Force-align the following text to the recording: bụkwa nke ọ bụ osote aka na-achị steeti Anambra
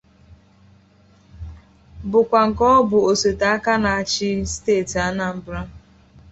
bụkwa 2.09 2.39
nke 2.47 2.63
ọ 2.75 2.77
bụ 2.89 2.97
osote 3.11 3.45
aka 3.55 3.73
na-achị 3.83 4.29
steeti 4.53 4.97
Anambra 5.07 5.61